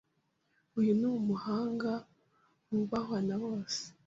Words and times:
Uyu 0.79 0.91
ni 0.99 1.07
umuhanga 1.19 1.91
wubahwa 2.69 3.17
na 3.27 3.35
bose. 3.43 3.81